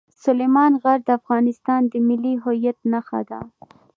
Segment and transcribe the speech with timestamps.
[0.23, 3.39] سلیمان غر د افغانستان د ملي هویت نښه ده.